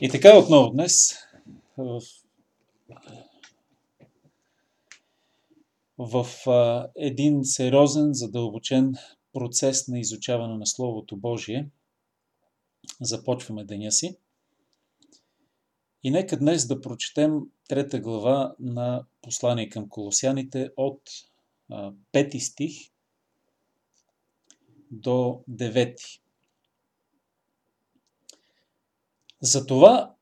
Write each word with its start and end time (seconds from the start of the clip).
И 0.00 0.08
така 0.08 0.38
отново 0.38 0.70
днес 0.70 1.16
в, 1.76 2.00
в 5.98 6.26
един 6.96 7.44
сериозен, 7.44 8.14
задълбочен 8.14 8.94
процес 9.32 9.88
на 9.88 9.98
изучаване 9.98 10.58
на 10.58 10.66
Словото 10.66 11.16
Божие 11.16 11.68
започваме 13.00 13.64
деня 13.64 13.92
си. 13.92 14.16
И 16.02 16.10
нека 16.10 16.38
днес 16.38 16.66
да 16.66 16.80
прочетем 16.80 17.40
трета 17.68 18.00
глава 18.00 18.54
на 18.60 19.04
послание 19.22 19.68
към 19.68 19.88
колосяните 19.88 20.70
от 20.76 21.02
а, 21.70 21.92
пети 22.12 22.40
стих 22.40 22.72
до 24.90 25.42
девети. 25.48 26.22
Затова, 29.42 30.14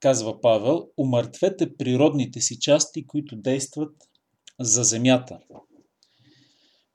казва 0.00 0.40
Павел, 0.40 0.88
умъртвете 0.96 1.76
природните 1.76 2.40
си 2.40 2.60
части, 2.60 3.06
които 3.06 3.36
действат 3.36 3.96
за 4.60 4.84
земята. 4.84 5.40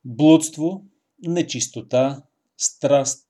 Блудство, 0.05 0.85
нечистота, 1.27 2.23
страст, 2.57 3.27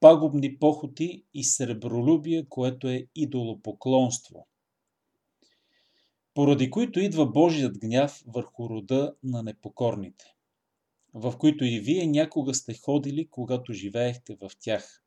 пагубни 0.00 0.58
похоти 0.58 1.24
и 1.34 1.44
сребролюбие, 1.44 2.46
което 2.48 2.88
е 2.88 3.06
идолопоклонство, 3.14 4.46
поради 6.34 6.70
които 6.70 7.00
идва 7.00 7.26
Божият 7.26 7.78
гняв 7.78 8.22
върху 8.26 8.70
рода 8.70 9.14
на 9.22 9.42
непокорните, 9.42 10.34
в 11.14 11.38
които 11.38 11.64
и 11.64 11.80
вие 11.80 12.06
някога 12.06 12.54
сте 12.54 12.74
ходили, 12.74 13.28
когато 13.30 13.72
живеехте 13.72 14.36
в 14.40 14.50
тях. 14.60 15.02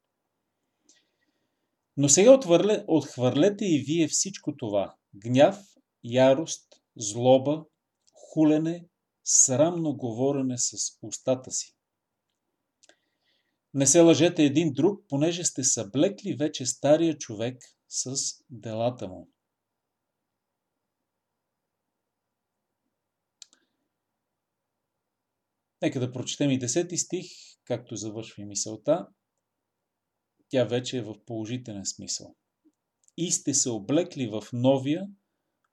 Но 2.01 2.09
сега 2.09 2.39
отхвърлете 2.87 3.65
и 3.65 3.83
вие 3.87 4.07
всичко 4.07 4.57
това– 4.57 4.95
гняв, 5.15 5.59
ярост, 6.03 6.67
злоба, 6.95 7.65
хулене, 8.13 8.85
срамно 9.23 9.97
говорене 9.97 10.57
с 10.57 10.73
устата 11.01 11.51
си. 11.51 11.75
Не 13.73 13.87
се 13.87 13.99
лъжете 13.99 14.43
един 14.43 14.73
друг, 14.73 15.05
понеже 15.09 15.43
сте 15.43 15.63
съблекли 15.63 16.35
вече 16.35 16.65
стария 16.65 17.17
човек 17.17 17.63
с 17.89 18.15
делата 18.49 19.07
му. 19.07 19.29
Нека 25.81 25.99
да 25.99 26.11
прочетем 26.11 26.51
и 26.51 26.59
10 26.59 26.95
стих, 26.95 27.25
както 27.65 27.95
завършва 27.95 28.45
мисълта 28.45 29.07
тя 30.51 30.65
вече 30.65 30.97
е 30.97 31.01
в 31.01 31.15
положителен 31.25 31.85
смисъл. 31.85 32.35
И 33.17 33.31
сте 33.31 33.53
се 33.53 33.69
облекли 33.69 34.27
в 34.27 34.43
новия, 34.53 35.07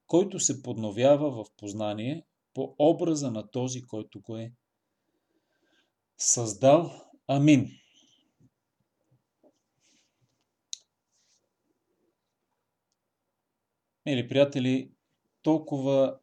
който 0.06 0.40
се 0.40 0.62
подновява 0.62 1.30
в 1.30 1.46
познание 1.56 2.26
по 2.54 2.74
образа 2.78 3.30
на 3.30 3.50
този, 3.50 3.86
който 3.86 4.20
го 4.20 4.36
е 4.36 4.52
създал. 6.18 7.10
Амин. 7.26 7.70
Мили 14.06 14.28
приятели, 14.28 14.92
толкова, 15.42 16.18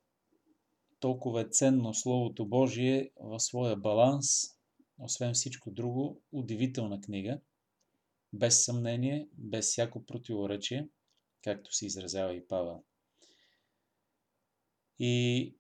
толкова 1.00 1.42
е 1.42 1.50
ценно 1.50 1.94
Словото 1.94 2.45
Божие 2.45 3.12
в 3.19 3.40
своя 3.40 3.75
баланс, 3.75 4.28
освен 5.00 5.34
всичко 5.34 5.72
друго, 5.72 6.22
удивителна 6.31 7.02
книга– 7.02 7.40
без 8.38 8.66
съмнение, 8.66 9.28
без 9.33 9.66
всяко 9.66 10.05
противоречие, 10.05 10.89
както 11.44 11.73
се 11.73 11.85
изразява 11.85 12.35
и 12.35 12.47
Павел. 12.47 12.84
И 15.00 15.56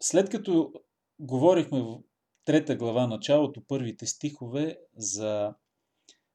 след 0.00 0.30
като 0.30 0.72
говорихме 1.18 1.82
в 1.82 2.02
трета 2.44 2.76
глава, 2.76 3.06
началото, 3.06 3.64
първите 3.64 4.06
стихове 4.06 4.78
за 4.96 5.54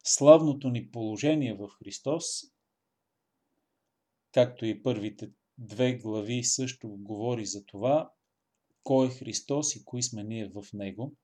славното 0.04 0.70
ни 0.70 0.92
положение 0.92 1.54
в 1.54 1.70
Христос, 1.70 2.26
както 4.32 4.66
и 4.66 4.84
първите 4.84 5.32
две 5.58 5.94
глави 5.94 6.44
също 6.44 6.88
говори 6.90 7.46
за 7.46 7.66
това, 7.66 8.12
кой 8.84 9.08
е 9.08 9.12
Христос 9.12 9.76
и 9.76 9.86
кои 9.86 10.04
сме 10.04 10.24
ние 10.24 10.50
в 10.50 10.66
Него, 10.74 11.16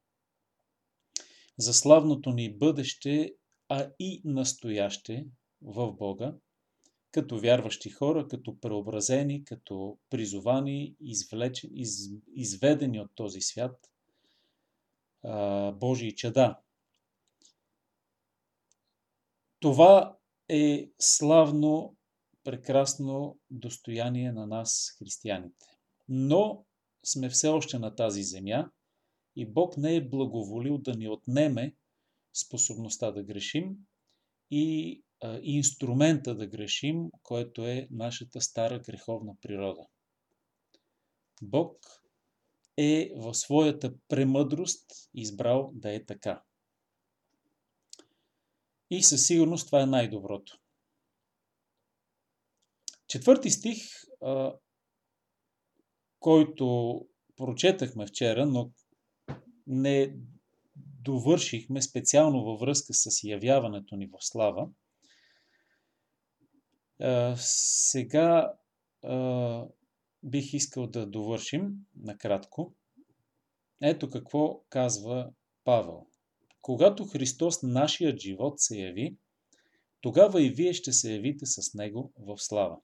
за 1.58 1.74
славното 1.74 2.32
ни 2.32 2.58
бъдеще 2.58 3.34
а 3.74 3.92
и 4.00 4.22
настояще 4.26 5.28
в 5.62 5.92
Бога, 5.92 6.36
като 7.12 7.40
вярващи 7.40 7.90
хора, 7.90 8.28
като 8.28 8.60
преобразени, 8.60 9.46
като 9.46 9.98
призовани, 10.10 10.96
извлечени, 11.00 11.74
из, 11.76 12.10
изведени 12.36 13.00
от 13.00 13.12
този 13.16 13.42
свят 13.42 13.92
а, 15.24 15.72
Божии 15.72 16.16
чада. 16.16 16.60
Това 19.60 20.18
е 20.50 20.90
славно, 21.00 21.96
прекрасно 22.44 23.40
достояние 23.50 24.32
на 24.32 24.48
нас, 24.48 24.96
християните. 25.00 25.66
Но 26.10 26.66
сме 27.06 27.30
все 27.30 27.48
още 27.48 27.80
на 27.80 27.96
тази 27.96 28.24
земя 28.24 28.72
и 29.36 29.46
Бог 29.46 29.78
не 29.78 29.96
е 29.96 30.10
благоволил 30.10 30.78
да 30.78 30.96
ни 30.96 31.08
отнеме 31.08 31.76
способността 32.34 33.12
да 33.12 33.24
грешим 33.24 33.78
и 34.52 35.04
а, 35.22 35.40
инструмента 35.44 36.36
да 36.36 36.48
грешим, 36.48 37.10
който 37.24 37.66
е 37.66 37.88
нашата 37.92 38.42
стара 38.42 38.80
греховна 38.80 39.36
природа. 39.42 39.88
Бог 41.42 41.78
е 42.78 43.12
в 43.16 43.34
своята 43.34 43.94
премъдрост 44.08 44.92
избрал 45.14 45.72
да 45.74 45.94
е 45.94 46.06
така. 46.06 46.44
И 48.90 49.04
със 49.04 49.28
сигурност 49.28 49.66
това 49.66 49.82
е 49.82 49.86
най-доброто. 49.86 50.58
Четвърти 53.08 53.50
стих, 53.50 53.78
а, 54.22 54.54
който 56.20 56.98
прочетахме 57.36 58.08
вчера, 58.08 58.46
но 58.46 58.72
не 59.68 60.18
довършихме 61.02 61.82
специално 61.82 62.44
във 62.44 62.60
връзка 62.60 62.94
с 62.94 63.24
явяването 63.24 63.96
ни 63.96 64.08
в 64.08 64.18
слава. 64.20 64.70
Сега 67.36 68.54
бих 70.24 70.54
искал 70.54 70.88
да 70.88 71.06
довършим 71.06 71.74
накратко. 71.96 72.76
Ето 73.82 74.10
какво 74.10 74.62
казва 74.70 75.32
Павел. 75.64 76.06
Когато 76.62 77.06
Христос, 77.06 77.64
нашият 77.64 78.20
живот, 78.20 78.60
се 78.60 78.78
яви, 78.78 79.18
тогава 80.02 80.44
и 80.44 80.50
вие 80.50 80.74
ще 80.74 80.92
се 80.92 81.14
явите 81.14 81.46
с 81.46 81.74
Него 81.74 82.14
в 82.18 82.38
слава. 82.38 82.78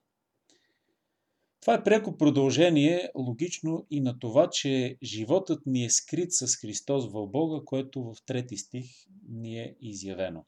Това 1.60 1.74
е 1.74 1.84
пряко 1.84 2.16
продължение, 2.16 3.10
логично 3.14 3.86
и 3.90 4.00
на 4.00 4.18
това, 4.18 4.50
че 4.50 4.98
животът 5.02 5.66
ни 5.66 5.84
е 5.84 5.90
скрит 5.90 6.32
с 6.32 6.56
Христос 6.56 7.12
в 7.12 7.26
Бога, 7.26 7.64
което 7.64 8.02
в 8.02 8.16
трети 8.26 8.56
стих 8.56 8.86
ни 9.28 9.58
е 9.58 9.76
изявено. 9.80 10.44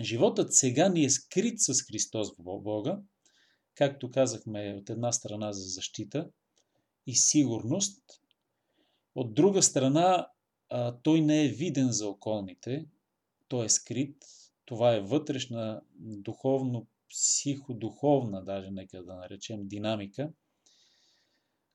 Животът 0.00 0.54
сега 0.54 0.88
ни 0.88 1.04
е 1.04 1.10
скрит 1.10 1.60
с 1.60 1.82
Христос 1.82 2.28
в 2.38 2.60
Бога, 2.60 3.00
както 3.74 4.10
казахме 4.10 4.76
от 4.80 4.90
една 4.90 5.12
страна 5.12 5.52
за 5.52 5.62
защита 5.62 6.30
и 7.06 7.14
сигурност, 7.14 8.02
от 9.14 9.34
друга 9.34 9.62
страна 9.62 10.28
той 11.02 11.20
не 11.20 11.44
е 11.44 11.48
виден 11.48 11.92
за 11.92 12.08
околните, 12.08 12.86
той 13.48 13.64
е 13.64 13.68
скрит, 13.68 14.16
това 14.64 14.94
е 14.94 15.00
вътрешна 15.00 15.80
духовно 15.98 16.86
психодуховна, 17.10 18.44
даже 18.44 18.70
нека 18.70 19.02
да 19.02 19.14
наречем, 19.14 19.68
динамика, 19.68 20.32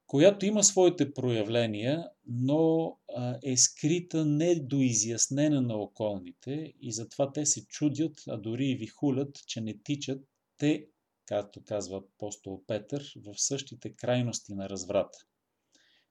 която 0.08 0.46
има 0.46 0.64
своите 0.64 1.14
проявления, 1.14 2.10
но 2.28 2.98
е 3.44 3.58
скрита 3.58 4.26
недоизяснена 4.26 5.62
на 5.62 5.76
околните 5.76 6.74
и 6.82 6.92
затова 6.92 7.32
те 7.32 7.46
се 7.46 7.66
чудят, 7.68 8.24
а 8.28 8.38
дори 8.38 8.66
и 8.66 8.76
вихулят, 8.76 9.40
че 9.48 9.62
не 9.62 9.78
тичат 9.84 10.28
те, 10.58 10.88
както 11.26 11.64
казва 11.64 11.98
апостол 11.98 12.64
Петър, 12.68 13.14
в 13.26 13.34
същите 13.38 13.96
крайности 13.96 14.54
на 14.54 14.70
разврата. 14.70 15.18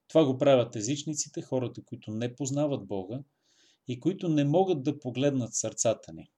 Това 0.09 0.25
го 0.25 0.39
правят 0.39 0.77
езичниците, 0.77 1.43
хората, 1.43 1.85
които 1.85 2.11
не 2.11 2.35
познават 2.35 2.87
Бога 2.87 3.23
и 3.89 4.01
които 4.01 4.29
не 4.29 4.45
могат 4.45 4.83
да 4.83 4.99
погледнат 4.99 5.55
сърцата 5.55 6.13
ни 6.13 6.31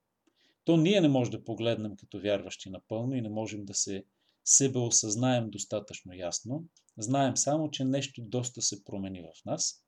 то 0.67 0.77
ние 0.77 1.01
не 1.01 1.09
можем 1.09 1.31
да 1.31 1.45
погледнем 1.45 1.97
като 1.97 2.21
вярващи 2.21 2.71
напълно 2.71 3.15
и 3.15 3.21
не 3.21 3.29
можем 3.29 3.65
да 3.65 3.75
се 3.75 4.05
себе 4.45 4.79
осъзнаем 4.79 5.51
достатъчно 5.51 6.15
ясно. 6.15 6.65
Знаем 6.99 7.37
само, 7.37 7.71
че 7.71 7.85
нещо 7.85 8.23
доста 8.23 8.63
се 8.63 8.85
промени 8.85 9.21
в 9.21 9.45
нас. 9.45 9.83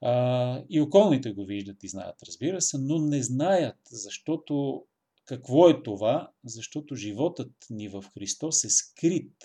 А, 0.00 0.64
и 0.70 0.80
околните 0.80 1.32
го 1.32 1.44
виждат 1.44 1.82
и 1.82 1.88
знаят, 1.88 2.22
разбира 2.22 2.60
се, 2.60 2.78
но 2.78 2.98
не 2.98 3.22
знаят, 3.22 3.78
защото 3.90 4.84
Какво 5.30 5.68
е 5.68 5.82
това? 5.82 6.32
Защото 6.44 6.96
животът 6.96 7.52
ни 7.70 7.88
в 7.88 8.04
Христос 8.14 8.64
е 8.64 8.70
скрит. 8.70 9.36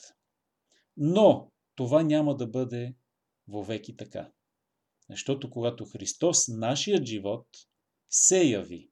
Но 0.97 1.51
това 1.75 2.03
няма 2.03 2.37
да 2.37 2.47
бъде 2.47 2.95
вовеки 3.47 3.97
така. 3.97 4.31
Защото 5.09 5.49
когато 5.49 5.85
Христос, 5.85 6.47
нашият 6.47 7.05
живот, 7.05 7.47
се 8.09 8.43
яви. 8.43 8.89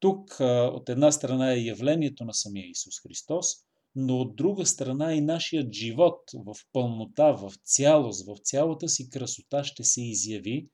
Тук 0.00 0.36
от 0.40 0.88
една 0.88 1.12
страна 1.12 1.52
е 1.52 1.60
явлението 1.60 2.24
на 2.24 2.34
самия 2.34 2.66
Исус 2.66 3.02
Христос, 3.02 3.46
но 3.94 4.20
от 4.20 4.36
друга 4.36 4.66
страна 4.66 5.14
и 5.14 5.20
нашият 5.20 5.72
живот 5.72 6.20
в 6.34 6.54
пълнота, 6.72 7.32
в 7.32 7.52
цялост, 7.64 8.26
в 8.26 8.36
цялата 8.42 8.88
си 8.88 9.10
красота 9.10 9.64
ще 9.64 9.84
се 9.84 10.02
изяви, 10.02 10.68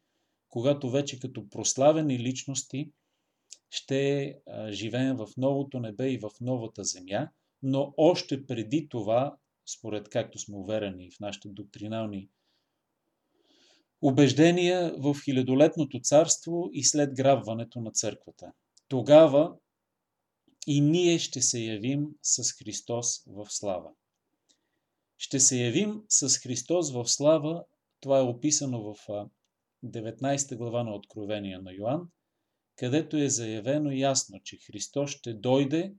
когато 0.49 0.91
вече 0.91 1.19
като 1.19 1.49
прославени 1.49 2.19
личности 2.19 2.91
ще 3.71 4.35
живеем 4.69 5.17
в 5.17 5.29
новото 5.37 5.81
небе 5.81 6.11
и 6.11 6.19
в 6.19 6.31
новата 6.41 6.85
земя, 6.85 7.29
но 7.63 7.95
още 7.97 8.47
преди 8.47 8.89
това, 8.89 9.37
според 9.79 10.09
както 10.09 10.39
сме 10.39 10.57
уверени 10.57 11.11
в 11.11 11.21
нашите 11.21 11.49
доктринални 11.49 12.29
убеждения 14.03 14.95
в 14.99 15.17
хилядолетното 15.25 16.01
царство 16.01 16.71
и 16.73 16.85
след 16.85 17.15
грабването 17.15 17.81
на 17.81 17.91
църквата. 17.91 18.53
Тогава 18.95 19.57
и 20.67 20.81
ние 20.81 21.19
ще 21.19 21.43
се 21.43 21.61
явим 21.61 22.09
с 22.23 22.53
Христос 22.53 23.25
в 23.27 23.47
слава. 23.51 23.91
Ще 25.17 25.41
се 25.41 25.57
явим 25.57 26.03
с 26.09 26.39
Христос 26.39 26.93
в 26.93 27.09
слава, 27.09 27.65
това 28.01 28.19
е 28.19 28.23
описано 28.23 28.95
в 28.95 29.09
19 29.85 30.57
глава 30.57 30.85
на 30.85 30.95
Откровение 30.95 31.59
на 31.59 31.73
Йоанн, 31.73 32.09
където 32.77 33.17
е 33.17 33.29
заявено 33.29 33.91
ясно, 33.91 34.41
че 34.45 34.57
Христос 34.57 35.11
ще 35.11 35.35
дойде, 35.35 35.95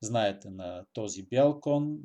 знаете, 0.00 0.50
на 0.50 0.86
този 0.92 1.22
бял 1.22 1.60
кон, 1.60 1.98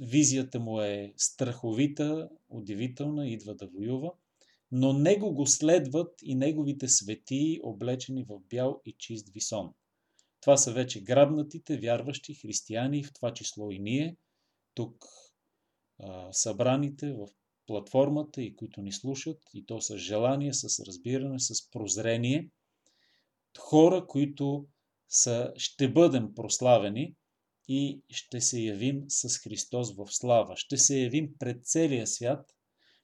визията 0.00 0.60
му 0.60 0.80
е 0.80 1.12
страховита, 1.16 2.28
удивителна, 2.48 3.28
идва 3.28 3.54
да 3.54 3.66
воюва, 3.66 4.12
но 4.72 4.92
него 4.92 5.34
го 5.34 5.46
следват 5.46 6.14
и 6.22 6.34
неговите 6.34 6.88
светии, 6.88 7.60
облечени 7.62 8.24
в 8.24 8.40
бял 8.48 8.80
и 8.84 8.94
чист 8.98 9.28
висон. 9.28 9.74
Това 10.40 10.56
са 10.56 10.72
вече 10.72 11.02
грабнатите, 11.02 11.78
вярващи 11.78 12.34
християни, 12.34 13.04
в 13.04 13.12
това 13.12 13.34
число 13.34 13.70
и 13.70 13.78
ние, 13.78 14.16
тук 14.74 15.04
събраните 16.32 17.12
в 17.12 17.28
платформата 17.66 18.42
и 18.42 18.56
които 18.56 18.82
ни 18.82 18.92
слушат, 18.92 19.42
и 19.54 19.66
то 19.66 19.80
с 19.80 19.96
желание, 19.96 20.52
с 20.52 20.84
разбиране, 20.86 21.38
с 21.38 21.70
прозрение. 21.70 22.50
Хора, 23.58 24.06
които 24.06 24.66
са, 25.08 25.52
ще 25.56 25.92
бъдем 25.92 26.34
прославени 26.34 27.14
и 27.68 28.02
ще 28.10 28.40
се 28.40 28.60
явим 28.60 29.04
с 29.08 29.38
Христос 29.38 29.96
в 29.96 30.06
слава. 30.10 30.56
Ще 30.56 30.76
се 30.76 31.00
явим 31.00 31.30
пред 31.38 31.66
целия 31.66 32.06
свят, 32.06 32.56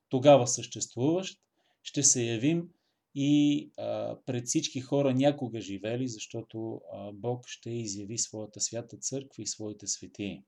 тогава 0.08 0.46
съществуващ, 0.46 1.40
ще 1.84 2.02
се 2.02 2.22
явим 2.22 2.68
и 3.14 3.70
а, 3.78 4.18
пред 4.26 4.46
всички 4.46 4.80
хора 4.80 5.14
някога 5.14 5.60
живели, 5.60 6.08
защото 6.08 6.80
а, 6.92 7.12
Бог 7.12 7.48
ще 7.48 7.70
изяви 7.70 8.18
своята 8.18 8.60
свята 8.60 8.96
църква 8.96 9.42
и 9.42 9.46
своите 9.46 9.86
светии. 9.86 10.44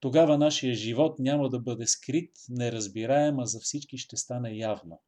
Тогава 0.00 0.38
нашия 0.38 0.74
живот 0.74 1.18
няма 1.18 1.48
да 1.48 1.60
бъде 1.60 1.86
скрит, 1.86 2.30
неразбираем, 2.48 3.38
а 3.40 3.46
за 3.46 3.60
всички 3.60 3.98
ще 3.98 4.16
стане 4.16 4.56
явно. 4.56 5.02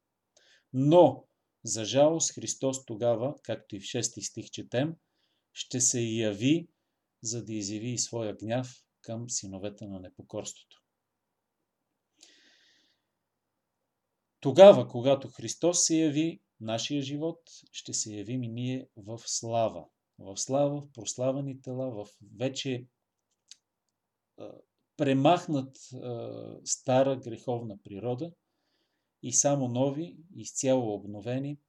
Но, 0.73 1.25
за 1.63 1.85
жалост, 1.85 2.33
Христос 2.33 2.85
тогава, 2.85 3.35
както 3.43 3.75
и 3.75 3.79
в 3.79 3.83
6 3.83 4.29
стих 4.29 4.45
четем, 4.51 4.95
ще 5.53 5.81
се 5.81 6.01
яви, 6.01 6.67
за 7.21 7.45
да 7.45 7.53
изяви 7.53 7.89
и 7.89 7.97
своя 7.97 8.35
гняв 8.35 8.83
към 9.01 9.29
синовете 9.29 9.87
на 9.87 9.99
непокорството. 9.99 10.82
Тогава, 14.43 14.87
когато 14.87 15.27
Христос 15.27 15.85
се 15.85 15.95
яви, 15.95 16.41
нашия 16.59 17.01
живот, 17.01 17.39
ще 17.71 17.93
се 17.93 18.13
явим 18.13 18.43
и 18.43 18.47
ние 18.47 18.87
в 18.97 19.19
слава. 19.25 19.85
В 20.19 20.37
слава, 20.37 20.81
в 20.81 20.91
прославени 20.93 21.61
тела, 21.61 21.91
в 21.91 22.07
вече 22.37 22.87
премахнат 24.97 25.77
стара 26.63 27.15
греховна 27.15 27.77
природа 27.83 28.31
и 29.21 29.33
само 29.33 29.67
нови, 29.67 30.17
изцяло 30.35 30.93
обновени, 30.93 31.59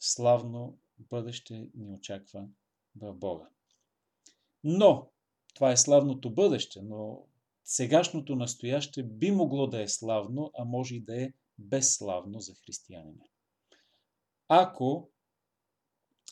славно 0.00 0.78
бъдеще 0.98 1.68
ни 1.74 1.90
очаква 1.90 2.48
в 2.96 3.14
Бога. 3.14 3.48
Но, 4.64 5.10
това 5.54 5.72
е 5.72 5.76
славното 5.76 6.34
бъдеще, 6.34 6.82
но 6.82 7.26
сегашното 7.64 8.36
настояще 8.36 9.02
би 9.02 9.30
могло 9.30 9.66
да 9.66 9.82
е 9.82 9.88
славно, 9.88 10.50
а 10.58 10.64
може 10.64 10.94
и 10.94 11.00
да 11.00 11.22
е 11.22 11.32
безславно 11.58 12.40
за 12.40 12.54
християнина. 12.54 13.24
Ако 14.48 15.10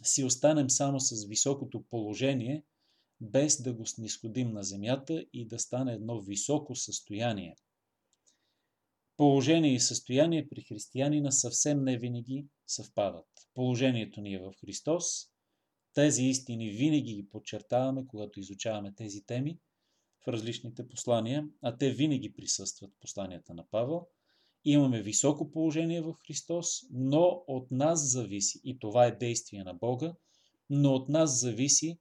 си 0.02 0.24
останем 0.24 0.70
само 0.70 1.00
с 1.00 1.26
високото 1.26 1.84
положение, 1.90 2.64
без 3.20 3.62
да 3.62 3.72
го 3.72 3.86
снисходим 3.86 4.52
на 4.52 4.62
земята 4.62 5.24
и 5.32 5.46
да 5.46 5.58
стане 5.58 5.92
едно 5.92 6.20
високо 6.20 6.74
състояние. 6.74 7.56
Положение 9.16 9.74
и 9.74 9.80
състояние 9.80 10.48
при 10.48 10.62
християнина 10.62 11.32
съвсем 11.32 11.84
не 11.84 11.98
винаги 11.98 12.46
съвпадат. 12.66 13.26
Положението 13.54 14.20
ни 14.20 14.34
е 14.34 14.38
в 14.38 14.52
Христос. 14.60 15.04
Тези 15.94 16.22
истини 16.22 16.70
винаги 16.70 17.14
ги 17.14 17.28
подчертаваме, 17.28 18.06
когато 18.06 18.40
изучаваме 18.40 18.94
тези 18.94 19.24
теми 19.24 19.58
в 20.24 20.28
различните 20.28 20.88
послания, 20.88 21.48
а 21.62 21.76
те 21.76 21.90
винаги 21.90 22.32
присъстват 22.32 22.90
в 22.90 23.00
посланията 23.00 23.54
на 23.54 23.64
Павел. 23.70 24.06
Имаме 24.64 25.02
високо 25.02 25.50
положение 25.50 26.02
в 26.02 26.14
Христос, 26.26 26.66
но 26.90 27.44
от 27.46 27.70
нас 27.70 28.12
зависи, 28.12 28.60
и 28.64 28.78
това 28.78 29.06
е 29.06 29.16
действие 29.16 29.64
на 29.64 29.74
Бога, 29.74 30.14
но 30.70 30.94
от 30.94 31.08
нас 31.08 31.40
зависи 31.40 31.98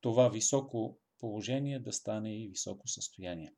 това 0.00 0.28
високо 0.28 0.98
положение 1.18 1.78
да 1.78 1.92
стане 1.92 2.44
и 2.44 2.48
високо 2.48 2.88
състояние. 2.88 3.54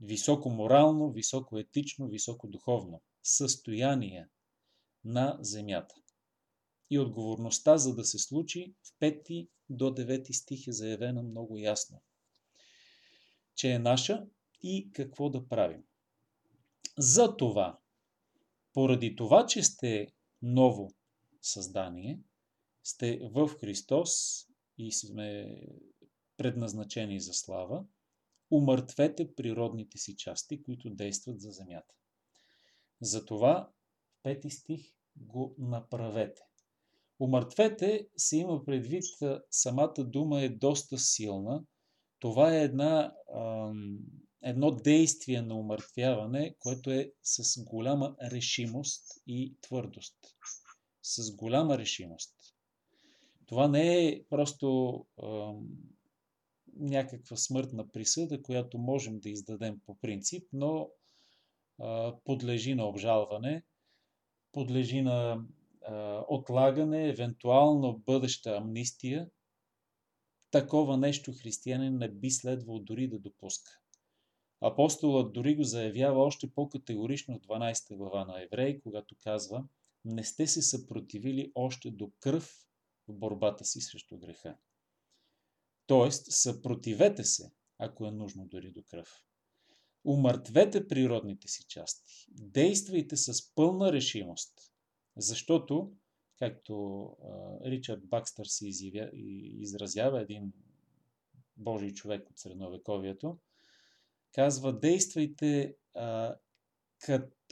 Високо 0.00 0.50
морално, 0.50 1.10
високо 1.10 1.58
етично, 1.58 2.08
високо 2.08 2.48
духовно 2.48 3.02
състояние 3.22 4.28
на 5.04 5.38
земята. 5.40 5.94
И 6.90 6.98
отговорността 6.98 7.78
за 7.78 7.94
да 7.94 8.04
се 8.04 8.18
случи 8.18 8.74
в 8.82 9.00
5 9.00 9.48
до 9.68 9.84
9 9.84 10.32
стих 10.32 10.66
е 10.66 10.72
заявена 10.72 11.22
много 11.22 11.58
ясно. 11.58 12.02
Че 13.60 13.72
е 13.72 13.78
наша 13.78 14.26
и 14.62 14.90
какво 14.92 15.30
да 15.30 15.48
правим. 15.48 15.84
За 16.98 17.36
това, 17.36 17.78
поради 18.72 19.16
това, 19.16 19.46
че 19.46 19.62
сте 19.62 20.08
ново 20.42 20.90
създание, 21.42 22.20
сте 22.82 23.18
в 23.22 23.48
Христос 23.48 24.10
и 24.78 24.92
сме 24.92 25.56
предназначени 26.36 27.20
за 27.20 27.32
слава, 27.32 27.84
умъртвете 28.50 29.34
природните 29.34 29.98
си 29.98 30.16
части, 30.16 30.62
които 30.62 30.90
действат 30.90 31.40
за 31.40 31.50
земята. 31.50 31.94
Затова, 33.00 33.70
пети 34.22 34.50
стих, 34.50 34.92
го 35.16 35.54
направете. 35.58 36.42
Умъртвете 37.18 38.08
се 38.16 38.36
има 38.36 38.64
предвид, 38.64 39.04
самата 39.50 39.94
дума 39.98 40.42
е 40.42 40.48
доста 40.48 40.98
силна. 40.98 41.64
Това 42.20 42.54
е 42.54 42.62
една, 42.62 43.14
едно 44.42 44.70
действие 44.70 45.42
на 45.42 45.54
умъртвяване, 45.54 46.54
което 46.58 46.90
е 46.90 47.12
с 47.22 47.64
голяма 47.64 48.16
решимост 48.22 49.04
и 49.26 49.54
твърдост. 49.60 50.16
С 51.02 51.36
голяма 51.36 51.78
решимост. 51.78 52.34
Това 53.46 53.68
не 53.68 54.08
е 54.08 54.24
просто 54.28 55.06
някаква 56.76 57.36
смъртна 57.36 57.88
присъда, 57.88 58.42
която 58.42 58.78
можем 58.78 59.20
да 59.20 59.30
издадем 59.30 59.80
по 59.86 59.98
принцип, 59.98 60.48
но 60.52 60.90
а, 61.78 62.16
подлежи 62.24 62.74
на 62.74 62.84
обжалване, 62.84 63.62
подлежи 64.52 65.02
на 65.02 65.44
а, 65.86 66.24
отлагане, 66.28 67.08
евентуално 67.08 67.98
бъдеща 67.98 68.56
амнистия. 68.56 69.28
Такова 70.50 70.96
нещо 70.96 71.32
християнин 71.32 71.98
не 71.98 72.08
би 72.08 72.30
следвал 72.30 72.78
дори 72.78 73.08
да 73.08 73.18
допуска. 73.18 73.80
Апостолът 74.60 75.32
дори 75.32 75.56
го 75.56 75.64
заявява 75.64 76.22
още 76.22 76.50
по-категорично 76.50 77.38
в 77.38 77.40
12 77.40 77.96
глава 77.96 78.24
на 78.24 78.42
Евреи, 78.42 78.80
когато 78.80 79.16
казва 79.22 79.64
Не 80.04 80.24
сте 80.24 80.46
се 80.46 80.62
съпротивили 80.62 81.52
още 81.54 81.90
до 81.90 82.10
кръв 82.20 82.66
в 83.08 83.12
борбата 83.12 83.64
си 83.64 83.80
срещу 83.80 84.18
греха. 84.18 84.56
Тоест, 85.86 86.26
съпротивете 86.28 87.24
се, 87.24 87.52
ако 87.78 88.06
е 88.06 88.10
нужно 88.10 88.46
дори 88.46 88.70
до 88.70 88.82
кръв. 88.82 89.24
Умъртвете 90.04 90.88
природните 90.88 91.48
си 91.48 91.64
части. 91.68 92.26
Действайте 92.30 93.16
с 93.16 93.54
пълна 93.54 93.92
решимост, 93.92 94.72
защото, 95.16 95.92
както 96.40 97.06
Ричард 97.64 98.08
Бакстър 98.08 98.44
се 98.44 98.68
изразява, 99.60 100.22
един 100.22 100.52
Божий 101.56 101.92
човек 101.92 102.30
от 102.30 102.38
средновековието, 102.38 103.38
казва, 104.32 104.78
действайте 104.78 105.76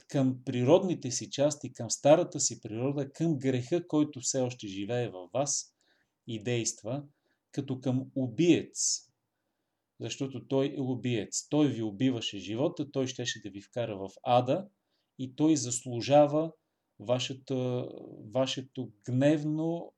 към 0.07 0.43
природните 0.45 1.11
си 1.11 1.31
части, 1.31 1.73
към 1.73 1.89
старата 1.89 2.39
си 2.39 2.61
природа, 2.61 3.11
към 3.11 3.39
греха, 3.39 3.87
който 3.87 4.19
все 4.19 4.41
още 4.41 4.67
живее 4.67 5.09
във 5.09 5.31
вас 5.31 5.75
и 6.27 6.43
действа, 6.43 7.03
като 7.51 7.81
към 7.81 8.11
убиец. 8.15 9.09
Защото 9.99 10.47
той 10.47 10.75
е 10.77 10.81
убиец. 10.81 11.47
Той 11.49 11.67
ви 11.67 11.81
убиваше 11.81 12.37
живота, 12.37 12.91
той 12.91 13.07
щеше 13.07 13.41
да 13.41 13.49
ви 13.49 13.61
вкара 13.61 13.97
в 13.97 14.09
ада 14.23 14.67
и 15.19 15.35
той 15.35 15.55
заслужава 15.55 16.51
вашето, 16.99 17.89
вашето 18.33 18.91
гневно, 19.05 19.93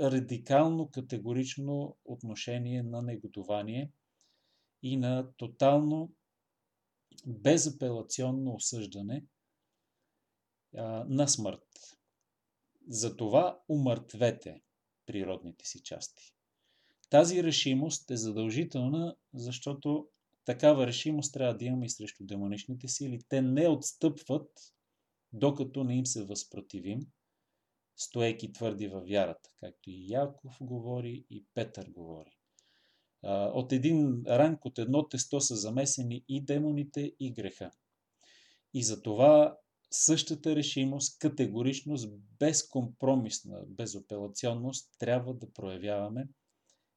радикално, 0.00 0.90
категорично 0.90 1.96
отношение 2.04 2.82
на 2.82 3.02
негодование 3.02 3.90
и 4.82 4.96
на 4.96 5.32
тотално 5.36 6.12
безапелационно 7.26 8.54
осъждане 8.54 9.24
а, 10.76 11.04
на 11.08 11.28
смърт. 11.28 11.98
Затова 12.88 13.60
умъртвете 13.68 14.62
природните 15.06 15.66
си 15.66 15.82
части. 15.82 16.34
Тази 17.10 17.44
решимост 17.44 18.10
е 18.10 18.16
задължителна, 18.16 19.16
защото 19.34 20.08
такава 20.44 20.86
решимост 20.86 21.32
трябва 21.32 21.56
да 21.56 21.64
имаме 21.64 21.86
и 21.86 21.90
срещу 21.90 22.24
демоничните 22.24 22.88
сили. 22.88 23.20
Те 23.28 23.42
не 23.42 23.68
отстъпват, 23.68 24.73
докато 25.34 25.84
не 25.84 25.96
им 25.96 26.06
се 26.06 26.24
възпротивим, 26.24 27.00
стоейки 27.96 28.52
твърди 28.52 28.88
във 28.88 29.08
вярата, 29.08 29.50
както 29.60 29.90
и 29.90 30.12
Яков 30.12 30.56
говори 30.60 31.26
и 31.30 31.44
Петър 31.54 31.90
говори. 31.90 32.38
От 33.52 33.72
един 33.72 34.22
ранг, 34.26 34.64
от 34.64 34.78
едно 34.78 35.08
тесто 35.08 35.40
са 35.40 35.56
замесени 35.56 36.24
и 36.28 36.44
демоните, 36.44 37.12
и 37.20 37.32
греха. 37.32 37.70
И 38.74 38.82
за 38.82 39.02
това 39.02 39.58
същата 39.90 40.56
решимост, 40.56 41.18
категоричност, 41.18 42.08
безкомпромисна 42.38 43.64
безапелационност 43.66 44.90
трябва 44.98 45.34
да 45.34 45.52
проявяваме 45.52 46.28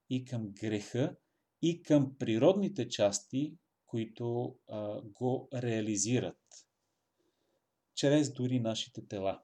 и 0.10 0.26
към 0.26 0.52
греха, 0.52 1.16
и 1.62 1.84
към 1.84 2.18
природните 2.18 2.90
части, 2.90 3.58
които 3.86 4.56
а, 4.68 5.02
го 5.02 5.50
реализират, 5.54 6.38
чрез 7.98 8.34
дори 8.34 8.60
нашите 8.60 9.08
тела. 9.08 9.42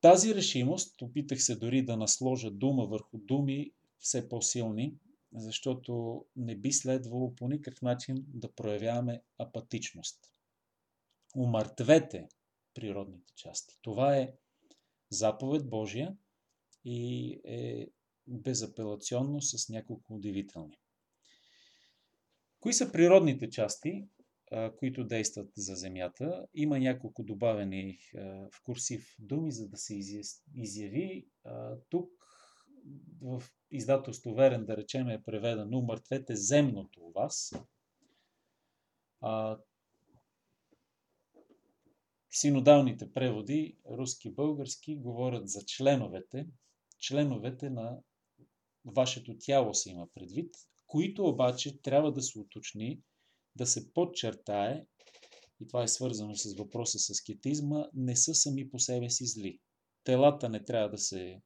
Тази 0.00 0.34
решимост, 0.34 1.02
опитах 1.02 1.42
се 1.42 1.56
дори 1.56 1.84
да 1.84 1.96
насложа 1.96 2.50
дума 2.50 2.86
върху 2.86 3.18
думи, 3.18 3.72
все 3.98 4.28
по-силни, 4.28 4.98
защото 5.32 6.24
не 6.36 6.56
би 6.56 6.72
следвало 6.72 7.34
по 7.34 7.48
никакъв 7.48 7.82
начин 7.82 8.24
да 8.28 8.52
проявяваме 8.52 9.22
апатичност. 9.38 10.30
Умъртвете 11.36 12.28
природните 12.74 13.32
части. 13.34 13.78
Това 13.82 14.16
е 14.16 14.32
заповед 15.10 15.68
Божия 15.68 16.16
и 16.84 17.30
е 17.44 17.88
безапелационно 18.26 19.42
с 19.42 19.68
няколко 19.68 20.14
удивителни. 20.14 20.78
Кои 22.60 22.72
са 22.72 22.92
природните 22.92 23.50
части, 23.50 24.08
които 24.78 25.04
действат 25.04 25.50
за 25.56 25.74
Земята? 25.74 26.46
Има 26.54 26.78
няколко 26.78 27.22
добавени 27.22 27.98
в 28.52 28.62
курсив 28.62 29.16
думи, 29.18 29.52
за 29.52 29.68
да 29.68 29.76
се 29.76 30.00
изяви. 30.54 31.26
Тук 31.88 32.10
в 33.22 33.42
издателство 33.70 34.34
Верен, 34.34 34.64
да 34.64 34.76
речем, 34.76 35.08
е 35.08 35.22
преведено 35.22 35.78
Умъртвете 35.78 36.36
земното 36.36 37.00
у 37.00 37.12
вас. 37.12 37.52
Синодалните 42.30 43.12
преводи, 43.12 43.78
руски, 43.90 44.30
български, 44.30 44.96
говорят 44.96 45.48
за 45.48 45.60
членовете, 45.66 46.46
членовете 46.98 47.70
на 47.70 47.98
вашето 48.84 49.38
тяло 49.38 49.74
се 49.74 49.90
има 49.90 50.08
предвид, 50.14 50.54
които 50.86 51.24
обаче 51.24 51.82
трябва 51.82 52.12
да 52.12 52.22
се 52.22 52.38
уточни, 52.38 53.00
да 53.56 53.66
се 53.66 53.92
подчертае, 53.92 54.86
и 55.60 55.66
това 55.68 55.82
е 55.82 55.88
свързано 55.88 56.34
с 56.34 56.54
въпроса 56.54 56.98
с 56.98 57.22
кетизма, 57.22 57.86
не 57.94 58.16
са 58.16 58.34
сами 58.34 58.70
по 58.70 58.78
себе 58.78 59.10
си 59.10 59.26
зли. 59.26 59.60
Телата 60.04 60.48
не 60.48 60.64
трябва 60.64 60.90
да 60.90 60.98
се 60.98 61.42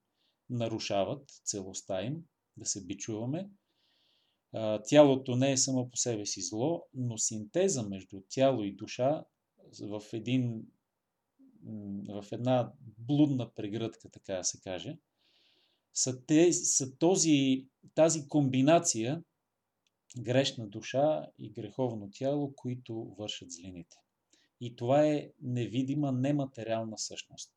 нарушават 0.50 1.30
целостта 1.44 2.02
им, 2.02 2.24
да 2.56 2.66
се 2.66 2.84
бичуваме. 2.84 3.50
Тялото 4.88 5.36
не 5.36 5.52
е 5.52 5.56
само 5.56 5.90
по 5.90 5.96
себе 5.96 6.26
си 6.26 6.42
зло, 6.42 6.82
но 6.94 7.18
синтеза 7.18 7.82
между 7.82 8.20
тяло 8.28 8.64
и 8.64 8.76
душа 8.76 9.24
в, 9.80 10.02
един, 10.12 10.62
в 12.08 12.24
една 12.32 12.72
блудна 12.98 13.54
прегръдка, 13.54 14.08
така 14.10 14.34
да 14.34 14.44
се 14.44 14.60
каже, 14.60 14.98
са, 15.94 16.24
те, 16.26 16.52
са 16.52 16.96
този, 16.98 17.68
тази 17.94 18.28
комбинация 18.28 19.22
грешна 20.18 20.66
душа 20.66 21.26
и 21.38 21.50
греховно 21.50 22.10
тяло, 22.12 22.52
които 22.56 23.14
вършат 23.18 23.52
злините. 23.52 23.96
И 24.60 24.76
това 24.76 25.06
е 25.06 25.30
невидима, 25.42 26.12
нематериална 26.12 26.98
същност. 26.98 27.52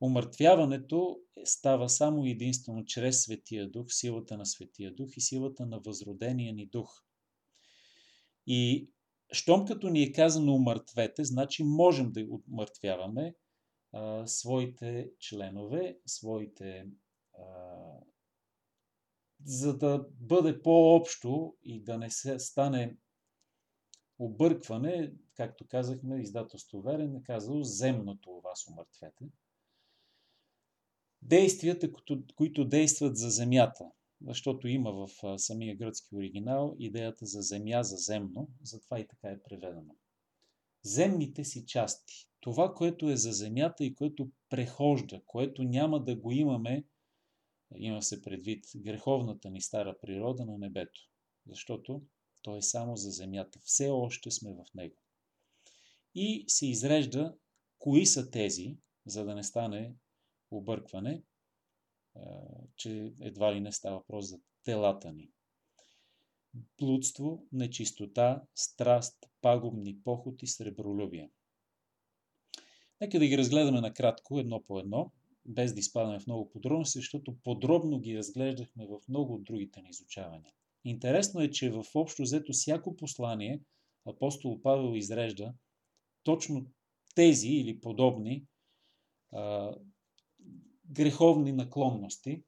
Умъртвяването 0.00 1.20
става 1.44 1.88
само 1.88 2.26
единствено 2.26 2.84
чрез 2.84 3.22
Светия 3.22 3.70
Дух, 3.70 3.86
силата 3.88 4.36
на 4.36 4.46
Светия 4.46 4.94
Дух 4.94 5.16
и 5.16 5.20
силата 5.20 5.66
на 5.66 5.80
възродения 5.80 6.52
ни 6.52 6.66
Дух. 6.66 7.02
И 8.46 8.90
щом 9.32 9.64
като 9.64 9.88
ни 9.88 10.02
е 10.02 10.12
казано 10.12 10.54
умъртвете, 10.54 11.24
значи 11.24 11.64
можем 11.64 12.12
да 12.12 12.26
умъртвяваме 12.48 13.34
а, 13.92 14.26
своите 14.26 15.10
членове, 15.18 15.98
своите 16.06 16.86
за 19.46 19.78
да 19.78 20.06
бъде 20.20 20.62
по-общо 20.62 21.56
и 21.62 21.84
да 21.84 21.98
не 21.98 22.10
се 22.10 22.38
стане 22.38 22.96
объркване, 24.18 25.12
както 25.34 25.66
казахме, 25.68 26.20
издателство 26.20 26.82
Верен 26.82 27.16
е 27.16 27.22
казало 27.22 27.62
земното 27.62 28.30
у 28.30 28.40
вас 28.40 28.66
умъртвете. 28.68 29.24
Действията, 31.22 31.90
които 32.36 32.64
действат 32.64 33.16
за 33.16 33.30
земята, 33.30 33.84
защото 34.26 34.68
има 34.68 34.92
в 34.92 35.38
самия 35.38 35.76
гръцки 35.76 36.16
оригинал 36.16 36.76
идеята 36.78 37.26
за 37.26 37.40
земя, 37.40 37.82
за 37.82 37.96
земно, 37.96 38.48
затова 38.62 39.00
и 39.00 39.06
така 39.06 39.28
е 39.28 39.42
преведено. 39.42 39.94
Земните 40.82 41.44
си 41.44 41.66
части, 41.66 42.28
това, 42.40 42.74
което 42.74 43.10
е 43.10 43.16
за 43.16 43.32
земята 43.32 43.84
и 43.84 43.94
което 43.94 44.30
прехожда, 44.48 45.22
което 45.26 45.62
няма 45.62 46.04
да 46.04 46.16
го 46.16 46.32
имаме 46.32 46.84
има 47.78 48.02
се 48.02 48.22
предвид 48.22 48.64
греховната 48.76 49.50
ни 49.50 49.60
стара 49.60 49.96
природа 50.02 50.46
на 50.46 50.58
небето, 50.58 51.00
защото 51.46 52.02
то 52.42 52.56
е 52.56 52.62
само 52.62 52.96
за 52.96 53.10
земята. 53.10 53.58
Все 53.62 53.88
още 53.88 54.30
сме 54.30 54.52
в 54.52 54.74
него. 54.74 54.96
И 56.14 56.44
се 56.48 56.66
изрежда 56.66 57.36
кои 57.78 58.06
са 58.06 58.30
тези, 58.30 58.78
за 59.06 59.24
да 59.24 59.34
не 59.34 59.44
стане 59.44 59.94
объркване, 60.50 61.22
че 62.76 63.12
едва 63.20 63.54
ли 63.54 63.60
не 63.60 63.72
става 63.72 63.96
въпрос 63.96 64.28
за 64.28 64.40
телата 64.64 65.12
ни. 65.12 65.30
Блудство, 66.78 67.46
нечистота, 67.52 68.42
страст, 68.54 69.26
пагубни 69.40 70.02
похоти, 70.02 70.46
сребролюбие. 70.46 71.30
Нека 73.00 73.18
да 73.18 73.26
ги 73.26 73.38
разгледаме 73.38 73.80
накратко, 73.80 74.38
едно 74.38 74.62
по 74.62 74.78
едно 74.78 75.12
без 75.48 75.74
да 75.74 75.80
изпадаме 75.80 76.20
в 76.20 76.26
много 76.26 76.50
подробности, 76.50 76.98
защото 76.98 77.36
подробно 77.44 78.00
ги 78.00 78.18
разглеждахме 78.18 78.86
в 78.86 79.00
много 79.08 79.34
от 79.34 79.44
другите 79.44 79.82
ни 79.82 79.88
изучавания. 79.90 80.52
Интересно 80.84 81.40
е, 81.40 81.50
че 81.50 81.70
в 81.70 81.84
общо 81.94 82.22
взето 82.22 82.52
всяко 82.52 82.96
послание 82.96 83.60
апостол 84.06 84.62
Павел 84.62 84.96
изрежда 84.96 85.54
точно 86.22 86.66
тези 87.14 87.48
или 87.48 87.80
подобни 87.80 88.46
а, 89.32 89.74
греховни 90.90 91.52
наклонности, 91.52 92.42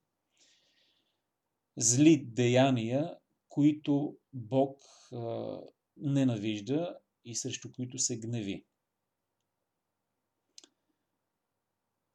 зли 1.76 2.24
деяния, 2.24 3.16
които 3.48 4.16
Бог 4.32 4.82
а, 5.12 5.58
ненавижда 5.96 6.98
и 7.24 7.34
срещу 7.34 7.72
които 7.72 7.98
се 7.98 8.20
гневи. 8.20 8.64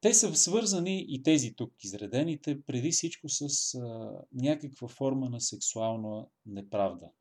Те 0.04 0.14
са 0.14 0.36
свързани 0.36 1.06
и 1.10 1.24
тези 1.24 1.56
тук 1.56 1.84
изредените 1.84 2.62
преди 2.62 2.92
всичко 2.92 3.30
с 3.30 3.74
а, 3.76 4.12
някаква 4.34 4.88
форма 4.88 5.30
на 5.30 5.42
сексуална 5.42 6.28
неправда. 6.46 7.12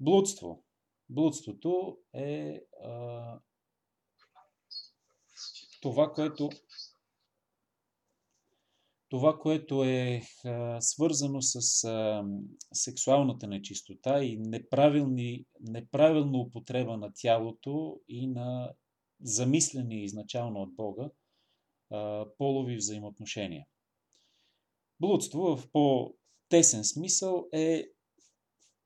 Блудство. 0.00 0.64
Блудството 1.08 1.98
е 2.14 2.60
а, 2.84 3.38
това, 5.80 6.12
което 6.12 6.50
това, 9.08 9.38
което 9.38 9.84
е 9.84 10.22
а, 10.44 10.80
свързано 10.80 11.42
с 11.42 11.84
а, 11.84 12.24
сексуалната 12.72 13.46
нечистота 13.46 14.24
и 14.24 14.38
неправилна 15.60 16.38
употреба 16.38 16.96
на 16.96 17.12
тялото 17.14 18.00
и 18.08 18.26
на 18.26 18.72
замислени 19.20 20.04
изначално 20.04 20.62
от 20.62 20.74
Бога 20.74 21.10
полови 22.38 22.76
взаимоотношения. 22.76 23.66
Блудство 25.00 25.56
в 25.56 25.70
по-тесен 25.72 26.84
смисъл 26.84 27.48
е 27.52 27.88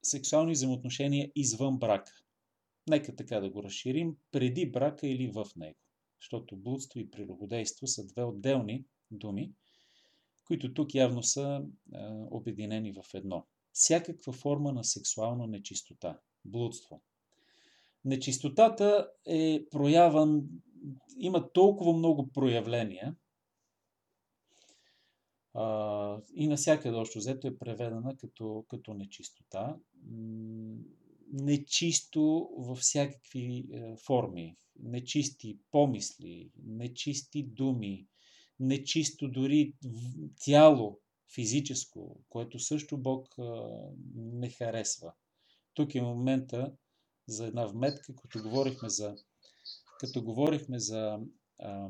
сексуални 0.03 0.53
взаимоотношения 0.53 1.31
извън 1.35 1.79
брака. 1.79 2.13
Нека 2.89 3.17
така 3.17 3.41
да 3.41 3.51
го 3.51 3.63
разширим, 3.63 4.17
преди 4.33 4.71
брака 4.71 5.07
или 5.07 5.29
в 5.29 5.47
него. 5.57 5.79
Защото 6.21 6.57
блудство 6.57 7.01
и 7.01 7.11
прелюбодейство 7.11 7.87
са 7.87 8.07
две 8.07 8.25
отделни 8.25 8.85
думи, 9.11 9.53
които 10.45 10.75
тук 10.75 10.95
явно 10.95 11.23
са 11.23 11.63
е, 11.63 11.99
обединени 12.31 12.93
в 12.93 13.05
едно. 13.15 13.47
Всякаква 13.73 14.33
форма 14.33 14.73
на 14.73 14.85
сексуална 14.85 15.47
нечистота, 15.47 16.21
блудство. 16.45 17.03
Нечистотата 18.05 19.09
е 19.27 19.65
прояван, 19.71 20.43
има 21.19 21.53
толкова 21.53 21.93
много 21.93 22.31
проявления 22.33 23.17
а, 25.55 26.19
и 26.35 26.49
навсякъде 26.49 26.97
още 26.97 27.19
взето 27.19 27.47
е 27.47 27.59
преведена 27.59 28.17
като, 28.17 28.65
като 28.69 28.95
нечистота. 28.95 29.77
Нечисто 31.33 32.49
във 32.59 32.79
всякакви 32.79 33.65
е, 33.73 33.97
форми. 33.97 34.57
Нечисти 34.79 35.59
помисли, 35.71 36.51
нечисти 36.65 37.43
думи, 37.43 38.07
нечисто 38.61 39.29
дори 39.29 39.75
тяло, 40.45 41.01
физическо, 41.35 42.21
което 42.29 42.59
също 42.59 42.99
Бог 42.99 43.39
а, 43.39 43.71
не 44.15 44.51
харесва. 44.51 45.13
Тук 45.75 45.95
е 45.95 46.03
момента 46.03 46.73
за 47.29 47.47
една 47.47 47.67
вметка, 47.67 48.15
като 48.15 48.43
говорихме 48.43 48.89
за, 48.89 49.17
като 49.99 50.23
говорихме 50.23 50.79
за 50.79 51.19
а, 51.59 51.89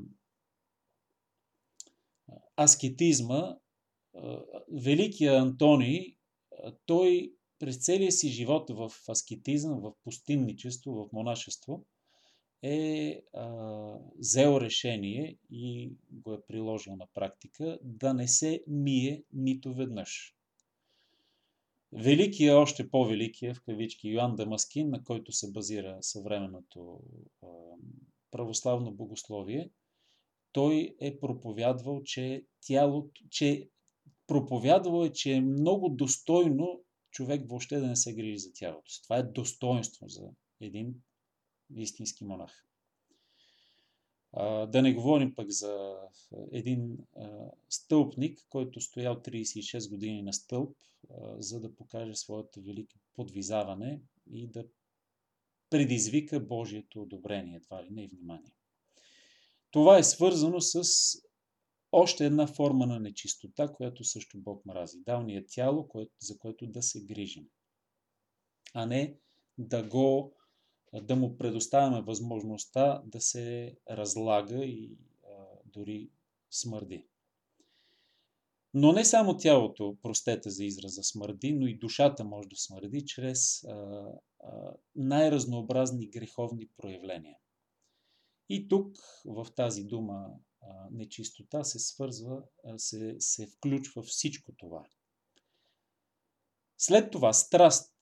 аскетизма, 2.56 3.56
а, 4.16 4.44
великия 4.72 5.40
Антоний, 5.40 6.16
а, 6.64 6.76
той 6.86 7.32
през 7.58 7.84
целия 7.84 8.12
си 8.12 8.28
живот 8.28 8.70
в 8.70 8.90
аскетизъм, 9.08 9.80
в 9.80 9.92
пустинничество, 10.04 10.92
в 10.92 11.12
монашество– 11.12 11.86
е 12.62 13.22
а, 13.34 13.98
взел 14.18 14.58
решение 14.60 15.38
и 15.50 15.92
го 16.10 16.32
е 16.32 16.42
приложил 16.48 16.96
на 16.96 17.06
практика 17.14 17.78
да 17.82 18.14
не 18.14 18.28
се 18.28 18.64
мие 18.66 19.22
нито 19.32 19.75
веднъж. 19.75 20.35
Великият, 21.96 22.56
още 22.56 22.90
по-великия, 22.90 23.54
в 23.54 23.62
кавички, 23.62 24.08
Йоанн 24.08 24.36
Дамаскин, 24.36 24.90
на 24.90 25.04
който 25.04 25.32
се 25.32 25.52
базира 25.52 25.98
съвременното 26.00 27.00
православно 28.30 28.92
богословие, 28.92 29.70
той 30.52 30.96
е 31.00 31.20
проповядвал, 31.20 32.02
че 32.02 32.44
тялото, 32.66 33.22
че 33.30 33.68
проповядвал 34.26 35.04
е, 35.04 35.12
че 35.12 35.32
е 35.32 35.40
много 35.40 35.88
достойно 35.88 36.80
човек 37.10 37.48
въобще 37.48 37.78
да 37.78 37.86
не 37.86 37.96
се 37.96 38.14
грижи 38.14 38.38
за 38.38 38.52
тялото 38.52 38.90
си. 38.90 39.02
Това 39.02 39.16
е 39.16 39.22
достоинство 39.22 40.08
за 40.08 40.22
един 40.60 40.94
истински 41.76 42.24
монах. 42.24 42.66
Да 44.68 44.82
не 44.82 44.94
говорим 44.94 45.34
пък 45.34 45.50
за 45.50 45.96
един 46.52 46.98
стълпник, 47.68 48.47
който 48.49 48.80
стоял 48.80 49.14
36 49.14 49.90
години 49.90 50.23
на 50.23 50.32
стълб, 50.32 50.76
за 51.38 51.60
да 51.60 51.75
покаже 51.75 52.14
своето 52.14 52.62
велико 52.62 52.99
подвизаване 53.14 54.00
и 54.30 54.47
да 54.47 54.64
предизвика 55.71 56.40
Божието 56.40 57.02
одобрение, 57.02 57.60
това 57.60 57.84
ли 57.84 57.90
не 57.90 58.04
и 58.04 58.08
внимание. 58.08 58.52
Това 59.71 59.99
е 59.99 60.02
свързано 60.02 60.60
с 60.60 60.82
още 61.92 62.26
една 62.26 62.47
форма 62.47 62.86
на 62.86 63.00
нечистота, 63.00 63.73
която 63.73 64.04
също 64.04 64.38
Бог 64.38 64.66
мрази. 64.66 64.99
Дал 65.06 65.23
ни 65.23 65.36
е 65.36 65.47
тяло, 65.47 65.88
за 66.21 66.38
което 66.38 66.66
да 66.66 66.82
се 66.82 67.04
грижим, 67.04 67.49
а 68.75 68.86
не 68.86 69.19
да 69.58 69.82
го 69.82 70.36
да 71.02 71.16
му 71.16 71.36
предоставяме 71.36 72.02
възможността 72.02 73.02
да 73.06 73.21
се 73.21 73.76
разлага 73.90 74.64
и 74.64 74.99
а, 75.25 75.28
дори 75.64 76.10
смърди. 76.50 77.06
Но 78.78 78.93
не 78.93 79.04
само 79.04 79.36
тялото, 79.36 79.97
простете 80.02 80.50
за 80.50 80.65
израза 80.65 81.02
смърди, 81.02 81.52
но 81.52 81.67
и 81.67 81.78
душата 81.78 82.25
може 82.25 82.49
да 82.49 82.56
смърди 82.56 83.04
чрез 83.06 83.65
най-разнообразни 84.97 86.08
греховни 86.08 86.69
проявления. 86.76 87.36
И 88.49 88.69
тук 88.69 88.97
в 89.25 89.47
тази 89.56 89.84
дума 89.84 90.26
нечистота 90.91 91.65
се 91.65 91.78
свързва, 91.78 92.43
се, 92.76 93.17
се 93.19 93.47
включва 93.47 94.02
всичко 94.02 94.52
това. 94.56 94.86
След 96.78 97.10
това 97.10 97.32
страст. 97.32 97.95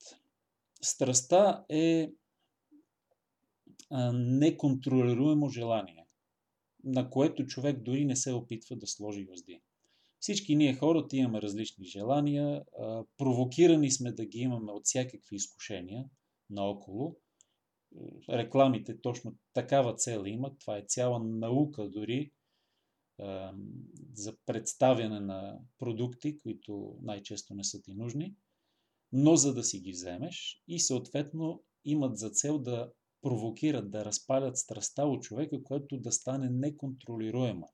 Страстта 0.81 1.65
е 1.69 2.13
неконтролируемо 4.13 5.49
желание, 5.49 6.05
на 6.83 7.09
което 7.09 7.45
човек 7.45 7.79
дори 7.79 8.05
не 8.05 8.15
се 8.15 8.33
опитва 8.33 8.75
да 8.75 8.87
сложи 8.87 9.25
възди. 9.25 9.61
Всички 10.25 10.55
ние 10.55 10.73
хората 10.73 11.15
имаме 11.15 11.41
различни 11.41 11.85
желания, 11.85 12.63
провокирани 13.17 13.91
сме 13.91 14.11
да 14.11 14.25
ги 14.25 14.39
имаме 14.39 14.71
от 14.71 14.85
всякакви 14.85 15.35
изкушения 15.35 16.05
наоколо. 16.49 17.15
Рекламите 18.29 19.01
точно 19.01 19.35
такава 19.53 19.95
цел 19.95 20.23
имат. 20.25 20.59
Това 20.59 20.77
е 20.77 20.85
цяла 20.87 21.23
наука 21.23 21.89
дори 21.89 22.31
за 24.13 24.37
представяне 24.45 25.19
на 25.19 25.59
продукти, 25.77 26.37
които 26.37 26.97
най-често 27.01 27.53
не 27.53 27.63
са 27.63 27.81
ти 27.81 27.93
нужни, 27.93 28.35
но 29.11 29.35
за 29.35 29.53
да 29.53 29.63
си 29.63 29.79
ги 29.79 29.91
вземеш 29.91 30.63
и 30.67 30.79
съответно 30.79 31.63
имат 31.83 32.17
за 32.17 32.29
цел 32.29 32.59
да 32.59 32.91
провокират, 33.21 33.91
да 33.91 34.05
разпалят 34.05 34.57
страста 34.57 35.05
от 35.05 35.23
човека, 35.23 35.63
което 35.63 35.97
да 35.97 36.11
стане 36.11 36.49
неконтролируема. 36.49 37.67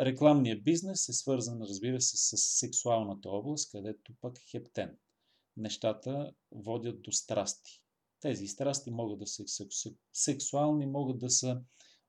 Рекламният 0.00 0.64
бизнес 0.64 1.08
е 1.08 1.12
свързан, 1.12 1.62
разбира 1.62 2.00
се, 2.00 2.16
с 2.16 2.58
сексуалната 2.58 3.28
област, 3.30 3.70
където 3.70 4.12
пък 4.20 4.38
хептен. 4.50 4.96
Нещата 5.56 6.32
водят 6.52 7.02
до 7.02 7.12
страсти. 7.12 7.82
Тези 8.20 8.46
страсти 8.46 8.90
могат 8.90 9.18
да 9.18 9.26
са 9.26 9.44
сексуални, 10.12 10.86
могат 10.86 11.18
да 11.18 11.30
са 11.30 11.60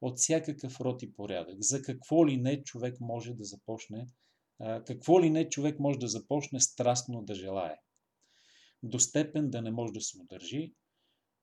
от 0.02 0.18
всякакъв 0.18 0.82
род 0.82 1.04
и 1.04 1.14
порядък. 1.14 1.56
За 1.60 1.82
какво 1.82 2.28
ли 2.28 2.38
не 2.38 2.64
човек 2.64 3.00
може 3.00 3.34
да 3.34 3.44
започне, 3.44 4.08
какво 4.86 5.22
ли 5.22 5.30
не 5.30 5.50
човек 5.50 5.80
може 5.80 6.00
да 6.00 6.08
започне 6.08 6.60
страстно 6.60 7.24
да 7.24 7.36
желае. 7.36 7.78
До 8.84 9.00
степен 9.00 9.50
да 9.50 9.62
не 9.62 9.72
може 9.72 9.94
да 9.94 10.02
се 10.02 10.18
удържи, 10.22 10.74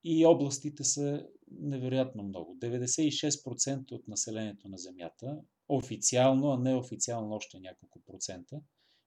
и 0.04 0.26
областите 0.26 0.84
са 0.84 1.26
невероятно 1.50 2.22
много. 2.22 2.56
96% 2.62 3.92
от 3.92 4.08
населението 4.08 4.68
на 4.68 4.78
Земята, 4.78 5.40
официално, 5.76 6.50
а 6.52 6.58
неофициално 6.58 7.34
още 7.34 7.60
няколко 7.60 8.00
процента, 8.00 8.60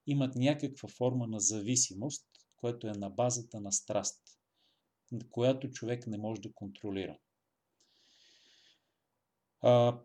имат 0.08 0.36
някаква 0.36 0.90
форма 0.90 1.28
на 1.28 1.40
зависимост, 1.40 2.26
което 2.56 2.88
е 2.88 2.92
на 2.92 3.10
базата 3.10 3.62
на 3.62 3.72
страст, 3.72 4.22
която 5.30 5.72
човек 5.72 6.08
не 6.08 6.18
може 6.18 6.42
да 6.42 6.54
контролира. 6.54 7.18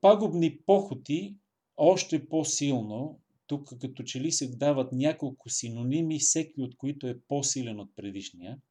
Пагубни 0.01 0.61
похоти 0.67 1.37
още 1.77 2.29
по-силно, 2.29 3.21
тук 3.47 3.79
като 3.81 4.03
че 4.03 4.21
ли 4.21 4.33
се 4.33 4.49
дават 4.49 4.93
няколко 4.93 5.51
синоними, 5.51 6.19
всеки 6.19 6.63
от 6.63 6.77
които 6.77 7.07
е 7.07 7.21
по-силен 7.21 7.81
от 7.81 7.97
предишния– 7.97 8.61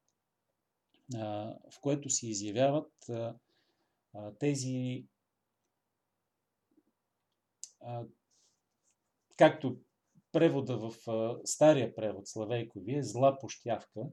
в 1.70 1.80
което 1.80 2.10
се 2.10 2.28
изявяват 2.28 2.92
тези 4.38 5.04
както 9.36 9.76
превода 10.32 10.78
в 10.78 10.94
стария 11.44 11.94
превод 11.94 12.28
Славейкови 12.28 12.94
е 12.94 13.02
зла 13.02 13.38
пощявка. 13.40 14.06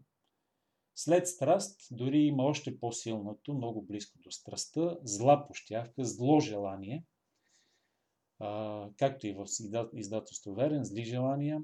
След 0.95 1.27
страст 1.27 1.81
дори 1.91 2.19
има 2.19 2.43
още 2.43 2.79
по-силното, 2.79 3.53
много 3.53 3.81
близко 3.81 4.19
до 4.19 4.31
страстта, 4.31 4.97
зла 5.03 5.47
пощявка, 5.47 6.05
зло 6.05 6.39
желание, 6.39 7.05
както 8.97 9.27
и 9.27 9.33
в 9.33 9.45
издателство 9.93 10.53
Верен, 10.53 10.83
зли 10.83 11.03
желания. 11.03 11.63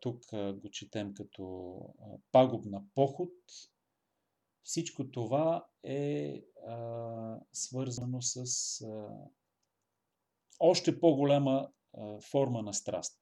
Тук 0.00 0.24
го 0.32 0.70
четем 0.70 1.14
като 1.14 1.76
пагубна 2.32 2.82
поход, 2.94 3.32
всичко 4.62 5.10
това 5.10 5.66
е 5.84 6.42
а, 6.66 7.40
свързано 7.52 8.22
с 8.22 8.36
а, 8.80 9.08
още 10.60 11.00
по-голяма 11.00 11.68
форма 12.30 12.62
на 12.62 12.74
страст. 12.74 13.20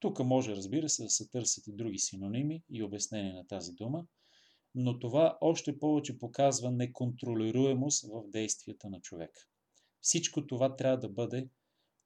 Тук 0.00 0.18
може, 0.18 0.56
разбира 0.56 0.88
се, 0.88 1.02
да 1.02 1.10
се 1.10 1.28
търсят 1.28 1.66
и 1.66 1.72
други 1.72 1.98
синоними 1.98 2.62
и 2.70 2.82
обяснения 2.82 3.34
на 3.34 3.46
тази 3.46 3.72
дума, 3.72 4.06
но 4.74 4.98
това 4.98 5.38
още 5.40 5.78
повече 5.78 6.18
показва 6.18 6.70
неконтролируемост 6.70 8.04
в 8.08 8.22
действията 8.28 8.90
на 8.90 9.00
човека. 9.00 9.40
Всичко 10.00 10.46
това 10.46 10.76
трябва 10.76 10.98
да 10.98 11.08
бъде 11.08 11.48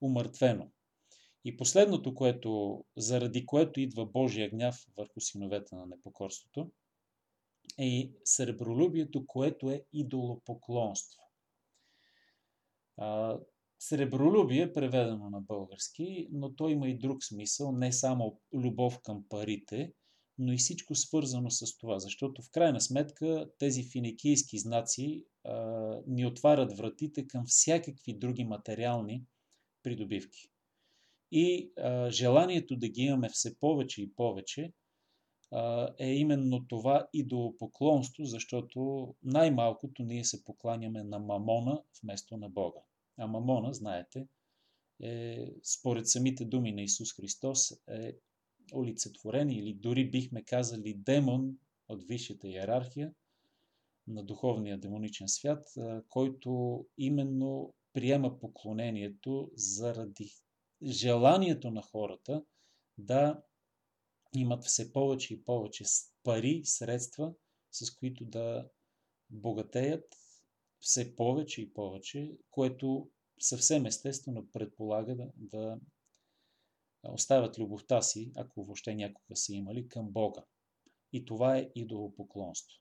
умъртвено. 0.01 0.71
И 1.45 1.57
последното, 1.57 2.15
което, 2.15 2.85
заради 2.97 3.47
което 3.47 3.81
идва 3.81 4.07
Божия 4.07 4.51
гняв 4.51 4.87
върху 4.97 5.21
синовете 5.21 5.75
на 5.75 5.87
непокорството, 5.87 6.71
е 7.79 8.11
сребролюбието, 8.25 9.27
което 9.27 9.71
е 9.71 9.85
идолопоклонство. 9.93 11.23
Сребролюбие 13.79 14.63
е 14.63 14.73
преведено 14.73 15.31
на 15.31 15.41
български, 15.41 16.29
но 16.33 16.55
то 16.55 16.69
има 16.69 16.89
и 16.89 16.99
друг 16.99 17.25
смисъл, 17.25 17.73
не 17.73 17.93
само 17.93 18.41
любов 18.55 19.01
към 19.03 19.25
парите, 19.29 19.93
но 20.39 20.53
и 20.53 20.57
всичко 20.57 20.95
свързано 20.95 21.51
с 21.51 21.79
това, 21.79 21.99
защото 21.99 22.43
в 22.43 22.51
крайна 22.51 22.81
сметка 22.81 23.51
тези 23.59 23.85
финикийски 23.93 24.59
знаци 24.59 25.25
а, 25.45 25.55
ни 26.07 26.27
отварят 26.27 26.77
вратите 26.77 27.27
към 27.27 27.45
всякакви 27.47 28.19
други 28.19 28.45
материални 28.45 29.25
придобивки. 29.83 30.51
И 31.33 31.73
а, 31.77 32.11
желанието 32.11 32.77
да 32.77 32.89
ги 32.89 33.03
имаме 33.03 33.29
все 33.29 33.59
повече 33.59 34.03
и 34.03 34.15
повече 34.15 34.73
а, 35.53 35.95
е 35.99 36.13
именно 36.13 36.67
това 36.67 37.09
идолопоклонство, 37.13 38.25
защото 38.25 39.15
най-малкото 39.23 40.03
ние 40.03 40.25
се 40.25 40.45
покланяме 40.45 41.03
на 41.03 41.19
мамона 41.19 41.83
вместо 42.03 42.37
на 42.37 42.49
Бога. 42.49 42.81
А 43.19 43.27
мамона, 43.27 43.73
знаете, 43.75 44.27
е, 45.03 45.47
според 45.63 46.09
самите 46.09 46.45
думи 46.45 46.73
на 46.73 46.83
Исус 46.83 47.17
Христос, 47.17 47.73
е 47.89 48.17
олицетворен 48.75 49.51
или 49.51 49.75
дори 49.75 50.11
бихме 50.11 50.45
казали 50.45 50.95
демон 50.95 51.59
от 51.89 52.05
висшата 52.05 52.49
иерархия 52.49 53.13
на 54.07 54.25
духовния 54.25 54.79
демоничен 54.79 55.29
свят, 55.29 55.65
който 56.09 56.85
именно 56.99 57.75
приема 57.93 58.39
поклонението 58.39 59.51
заради 59.55 60.31
желанието 60.85 61.71
на 61.71 61.83
хората 61.83 62.45
да 62.99 63.43
имат 64.35 64.65
все 64.65 64.93
повече 64.93 65.35
и 65.35 65.45
повече 65.45 65.85
пари, 66.23 66.61
средства, 66.65 67.35
с 67.71 67.95
които 67.95 68.25
да 68.25 68.69
богатеят 69.31 70.05
все 70.81 71.17
повече 71.17 71.63
и 71.63 71.73
повече, 71.73 72.37
което 72.51 73.11
съвсем 73.41 73.87
естествено 73.87 74.47
предполага 74.53 75.17
да, 75.17 75.31
да 75.37 75.79
оставят 77.03 77.59
любовта 77.59 78.03
си, 78.03 78.33
ако 78.37 78.65
въобще 78.65 78.95
някога 78.95 79.37
са 79.37 79.55
имали, 79.55 79.89
към 79.89 80.11
Бога. 80.11 80.45
И 81.13 81.25
това 81.25 81.59
е 81.59 81.71
идолопоклонство. 81.75 82.81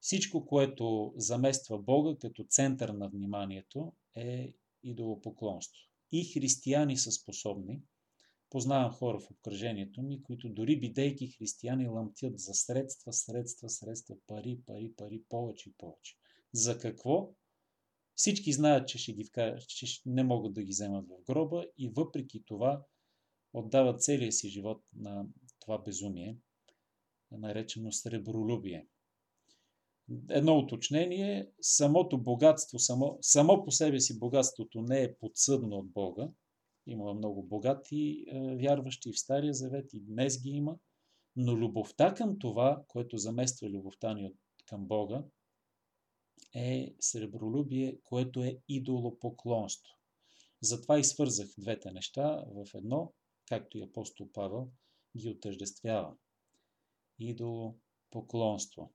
Всичко, 0.00 0.46
което 0.46 1.14
замества 1.16 1.78
Бога 1.78 2.16
като 2.18 2.44
център 2.44 2.88
на 2.88 3.08
вниманието, 3.08 3.92
е 4.14 4.54
идолопоклонство. 4.82 5.80
И 6.12 6.24
християни 6.24 6.96
са 6.96 7.12
способни. 7.12 7.82
Познавам 8.50 8.92
хора 8.92 9.20
в 9.20 9.30
обкръжението 9.30 10.02
ми, 10.02 10.22
които 10.22 10.48
дори 10.48 10.80
бидейки 10.80 11.30
християни 11.30 11.88
лъмтят 11.88 12.38
за 12.38 12.54
средства, 12.54 13.12
средства, 13.12 13.70
средства, 13.70 14.16
пари, 14.26 14.60
пари, 14.66 14.92
пари, 14.96 15.22
повече 15.28 15.68
и 15.68 15.72
повече. 15.78 16.16
За 16.56 16.78
какво? 16.78 17.34
Всички 18.14 18.52
знаят, 18.52 18.88
че, 18.88 18.98
ще 18.98 19.12
ги 19.12 19.24
вкарат, 19.24 19.68
че 19.68 19.86
не 20.06 20.22
могат 20.22 20.54
да 20.54 20.62
ги 20.62 20.70
вземат 20.70 21.08
в 21.08 21.24
гроба 21.26 21.66
и 21.78 21.88
въпреки 21.88 22.42
това 22.46 22.82
отдават 23.52 24.02
целия 24.02 24.32
си 24.32 24.48
живот 24.48 24.82
на 24.94 25.26
това 25.60 25.78
безумие, 25.78 26.38
наречено 27.30 27.92
сребролюбие. 27.92 28.86
Едно 30.30 30.58
уточнение, 30.58 31.50
самото 31.60 32.18
богатство, 32.18 32.78
само, 32.78 33.18
само 33.20 33.64
по 33.64 33.70
себе 33.70 34.00
си 34.00 34.18
богатството 34.18 34.82
не 34.82 35.02
е 35.02 35.16
подсъдно 35.16 35.76
от 35.76 35.90
Бога. 35.90 36.28
Има 36.86 37.14
много 37.14 37.42
богати 37.42 38.24
е, 38.28 38.56
вярващи 38.56 39.12
в 39.12 39.18
Стария 39.18 39.54
Завет 39.54 39.94
и 39.94 40.00
днес 40.00 40.42
ги 40.42 40.50
има, 40.50 40.78
но 41.36 41.56
любовта 41.56 42.14
към 42.14 42.38
това, 42.38 42.84
което 42.88 43.18
замества 43.18 43.68
любовта 43.68 44.14
ни 44.14 44.32
към 44.66 44.86
Бога, 44.86 45.24
е 46.54 46.94
сребролюбие, 47.00 47.98
което 48.04 48.42
е 48.42 48.58
идолопоклонство. 48.68 49.94
Затова 50.60 50.98
и 50.98 51.04
свързах 51.04 51.48
двете 51.58 51.92
неща 51.92 52.44
в 52.54 52.66
едно, 52.74 53.12
както 53.48 53.78
и 53.78 53.82
апостол 53.82 54.28
Павел 54.32 54.68
ги 55.16 55.28
отъждествява. 55.28 56.16
Идолопоклонство. 57.18 58.92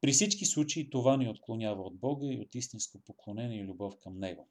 При 0.00 0.12
всички 0.12 0.46
случаи 0.46 0.90
това 0.90 1.16
ни 1.16 1.28
отклонява 1.28 1.82
от 1.82 1.98
Бога 1.98 2.26
и 2.26 2.40
от 2.40 2.54
истинско 2.54 3.00
поклонение 3.00 3.60
и 3.60 3.64
любов 3.64 3.98
към 3.98 4.18
Него. 4.18 4.48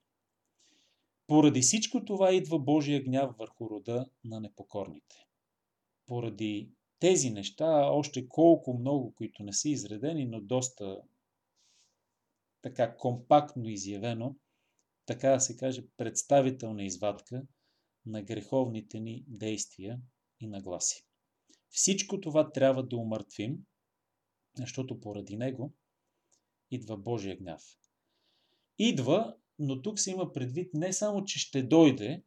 Поради 1.28 1.62
всичко 1.62 2.06
това 2.06 2.34
идва 2.34 2.60
Божия 2.60 3.04
гняв 3.04 3.36
върху 3.38 3.70
рода 3.70 4.10
на 4.24 4.40
непокорните. 4.40 5.16
Поради 6.06 6.70
тези 7.00 7.30
неща, 7.30 7.90
още 7.92 8.28
колко 8.28 8.74
много, 8.74 9.14
които 9.14 9.44
не 9.44 9.54
са 9.54 9.70
изредени, 9.70 10.26
но 10.26 10.42
доста 10.42 11.02
така 12.66 12.98
компактно 12.98 13.70
изявено, 13.70 14.36
така 15.06 15.30
да 15.30 15.40
се 15.40 15.58
каже, 15.58 15.84
представителна 15.98 16.84
извадка 16.84 17.44
на 18.06 18.24
греховните 18.24 19.00
ни 19.00 19.24
действия 19.28 20.02
и 20.40 20.48
нагласи. 20.48 21.06
Всичко 21.70 22.22
това 22.22 22.52
трябва 22.52 22.84
да 22.84 22.98
умъртвим, 22.98 23.58
защото 24.58 25.00
поради 25.00 25.38
него 25.38 25.74
идва 26.72 26.98
Божия 26.98 27.38
гняв. 27.38 27.62
Идва, 28.80 29.36
но 29.60 29.82
тук 29.82 30.00
се 30.00 30.12
има 30.12 30.34
предвид 30.34 30.74
не 30.74 30.94
само, 30.94 31.26
че 31.26 31.40
ще 31.40 31.64
дойде, 31.64 32.24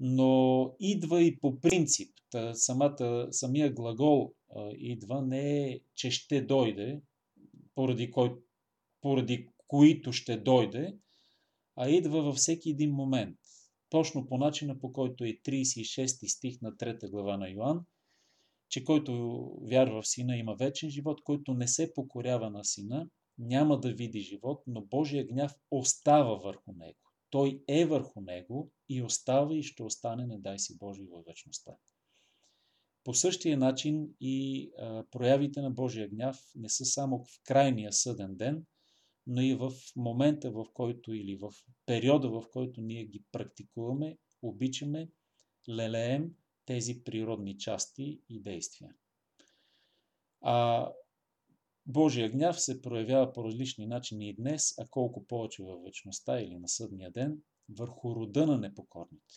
но 0.00 0.76
идва 0.80 1.22
и 1.22 1.40
по 1.40 1.60
принцип. 1.60 2.14
Та 2.30 2.54
самата, 2.54 3.28
самия 3.30 3.72
глагол 3.72 4.34
а, 4.56 4.70
идва 4.76 5.22
не 5.22 5.68
е, 5.68 5.80
че 5.94 6.10
ще 6.10 6.40
дойде, 6.40 7.02
поради, 7.74 8.10
кой, 8.10 8.34
поради 9.00 9.53
които 9.74 10.12
ще 10.12 10.36
дойде, 10.36 10.96
а 11.76 11.88
идва 11.88 12.22
във 12.22 12.36
всеки 12.36 12.70
един 12.70 12.90
момент. 12.90 13.38
Точно 13.90 14.26
по 14.26 14.38
начина, 14.38 14.80
по 14.80 14.92
който 14.92 15.24
е 15.24 15.28
36 15.28 16.36
стих 16.36 16.60
на 16.62 16.72
3 16.72 17.10
глава 17.10 17.36
на 17.36 17.50
Йоанн, 17.50 17.80
че 18.68 18.84
който 18.84 19.12
вярва 19.62 20.02
в 20.02 20.08
Сина 20.08 20.36
има 20.36 20.54
вечен 20.54 20.90
живот, 20.90 21.20
който 21.24 21.54
не 21.54 21.68
се 21.68 21.94
покорява 21.94 22.50
на 22.50 22.64
Сина, 22.64 23.08
няма 23.38 23.80
да 23.80 23.92
види 23.92 24.20
живот, 24.20 24.62
но 24.66 24.84
Божия 24.84 25.26
гняв 25.26 25.54
остава 25.70 26.34
върху 26.34 26.72
него. 26.72 26.98
Той 27.30 27.62
е 27.68 27.86
върху 27.86 28.20
него 28.20 28.70
и 28.88 29.02
остава 29.02 29.54
и 29.54 29.62
ще 29.62 29.82
остане, 29.82 30.26
не 30.26 30.38
дай 30.38 30.58
си 30.58 30.78
Божий 30.78 31.06
във 31.06 31.24
вечността. 31.24 31.72
По 33.04 33.14
същия 33.14 33.58
начин 33.58 34.08
и 34.20 34.70
а, 34.78 35.04
проявите 35.10 35.60
на 35.60 35.70
Божия 35.70 36.08
гняв 36.08 36.38
не 36.54 36.68
са 36.68 36.84
само 36.84 37.18
в 37.18 37.26
крайния 37.44 37.92
съден 37.92 38.36
ден, 38.36 38.64
но 39.26 39.42
и 39.42 39.54
в 39.54 39.72
момента, 39.96 40.50
в 40.50 40.66
който 40.74 41.14
или 41.14 41.36
в 41.36 41.52
периода, 41.86 42.28
в 42.28 42.44
който 42.52 42.80
ние 42.80 43.04
ги 43.04 43.24
практикуваме, 43.32 44.18
обичаме, 44.42 45.08
лелеем 45.68 46.34
тези 46.66 47.04
природни 47.04 47.58
части 47.58 48.20
и 48.28 48.40
действия. 48.40 48.94
А 50.40 50.88
Божия 51.86 52.30
гняв 52.30 52.60
се 52.60 52.82
проявява 52.82 53.32
по 53.32 53.44
различни 53.44 53.86
начини 53.86 54.28
и 54.28 54.34
днес, 54.34 54.78
а 54.78 54.86
колко 54.90 55.26
повече 55.26 55.62
във 55.62 55.82
вечността 55.82 56.40
или 56.40 56.58
на 56.58 56.68
съдния 56.68 57.10
ден, 57.10 57.42
върху 57.68 58.16
рода 58.16 58.46
на 58.46 58.58
непокорните. 58.58 59.34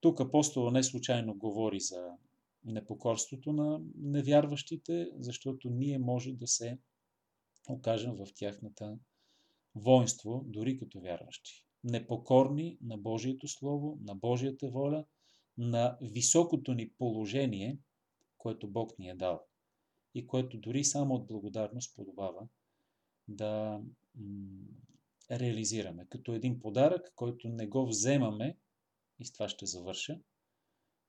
Тук 0.00 0.20
апостола 0.20 0.70
не 0.70 0.82
случайно 0.82 1.34
говори 1.34 1.80
за 1.80 2.08
непокорството 2.64 3.52
на 3.52 3.80
невярващите, 3.98 5.10
защото 5.18 5.70
ние 5.70 5.98
може 5.98 6.32
да 6.32 6.46
се 6.46 6.78
окажем 7.68 8.16
в 8.16 8.26
тяхната 8.34 8.98
воинство, 9.74 10.44
дори 10.46 10.78
като 10.78 11.00
вярващи. 11.00 11.64
Непокорни 11.84 12.78
на 12.80 12.98
Божието 12.98 13.48
Слово, 13.48 13.98
на 14.00 14.14
Божията 14.14 14.68
воля, 14.68 15.04
на 15.58 15.98
високото 16.02 16.74
ни 16.74 16.90
положение, 16.90 17.78
което 18.38 18.68
Бог 18.68 18.98
ни 18.98 19.08
е 19.08 19.14
дал 19.14 19.44
и 20.14 20.26
което 20.26 20.58
дори 20.58 20.84
само 20.84 21.14
от 21.14 21.26
благодарност 21.26 21.96
подобава 21.96 22.48
да 23.28 23.80
реализираме. 25.30 26.06
Като 26.08 26.34
един 26.34 26.60
подарък, 26.60 27.12
който 27.14 27.48
не 27.48 27.66
го 27.66 27.86
вземаме, 27.86 28.58
и 29.18 29.24
с 29.24 29.32
това 29.32 29.48
ще 29.48 29.66
завърша, 29.66 30.20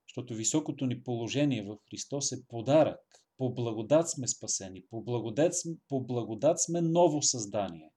защото 0.07 0.35
високото 0.35 0.85
ни 0.85 1.03
положение 1.03 1.63
в 1.63 1.77
Христос 1.89 2.31
е 2.31 2.45
подарък. 2.47 3.01
По 3.39 3.53
благодат 3.53 4.09
сме 4.09 4.27
спасени, 4.27 4.83
по 4.89 5.01
благодат, 5.01 5.53
по 5.87 6.01
благодат 6.01 6.61
сме 6.61 6.81
ново 6.81 7.21
създание. 7.21 7.91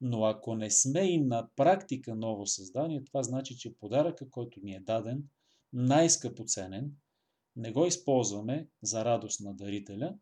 Но 0.00 0.24
ако 0.24 0.54
не 0.54 0.70
сме 0.70 1.00
и 1.00 1.18
на 1.18 1.48
практика 1.56 2.14
ново 2.14 2.46
създание, 2.46 3.04
това 3.04 3.22
значи, 3.22 3.58
че 3.58 3.78
подаръка, 3.78 4.30
който 4.30 4.60
ни 4.60 4.74
е 4.74 4.80
даден, 4.80 5.28
най-скъпоценен, 5.72 6.92
не 7.56 7.72
го 7.72 7.86
използваме 7.86 8.68
за 8.82 9.04
радост 9.04 9.40
на 9.40 9.54
дарителя, 9.54 10.18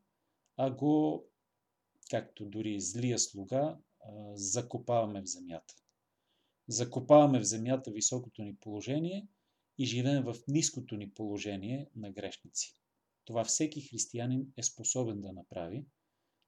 а 0.57 0.71
го, 0.71 1.25
както 2.11 2.47
дори 2.47 2.81
злия 2.81 3.19
слуга, 3.19 3.79
закопаваме 4.35 5.23
в 5.23 5.27
земята. 5.27 5.75
Закопаваме 6.69 7.40
в 7.40 7.45
земята 7.45 7.90
високото 7.90 8.43
ни 8.43 8.57
положение 8.57 9.29
и 9.79 9.87
живеем 9.87 10.25
в 10.25 10.37
ниското 10.49 10.97
ни 10.97 11.11
положение 11.11 11.90
на 11.97 12.11
грешници. 12.11 12.84
Това 13.24 13.44
всеки 13.44 13.80
християнин 13.80 14.52
е 14.56 14.62
способен 14.62 15.20
да 15.20 15.32
направи, 15.32 15.87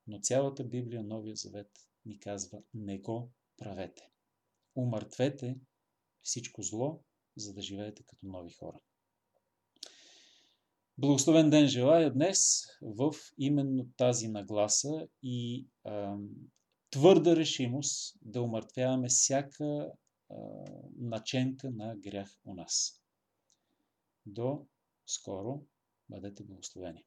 но 0.06 0.18
цялата 0.18 0.64
Библия, 0.64 1.02
Новия 1.02 1.36
Завет 1.36 1.70
ни 2.04 2.18
казва 2.18 2.62
не 2.74 2.98
го 2.98 3.32
правете. 3.56 4.10
Умъртвете 4.74 5.56
всичко 6.22 6.62
зло, 6.62 7.04
за 7.36 7.54
да 7.54 7.62
живеете 7.62 8.02
като 8.02 8.26
нови 8.26 8.52
хора. 8.52 8.80
Благословен 10.98 11.50
ден 11.50 11.68
желая 11.68 12.12
днес 12.12 12.66
в 12.82 13.14
именно 13.38 13.88
тази 13.96 14.28
нагласа 14.28 15.08
и 15.22 15.68
а, 15.84 16.16
твърда 16.90 17.36
решимост 17.36 18.18
да 18.22 18.42
умъртвяваме 18.42 19.08
всяка 19.08 19.64
а, 19.64 20.36
наченка 20.96 21.70
на 21.70 21.96
грях 21.96 22.40
у 22.44 22.54
нас. 22.54 23.02
До 24.26 24.66
скоро 25.06 25.66
бъдете 26.10 26.44
благословени. 26.44 27.04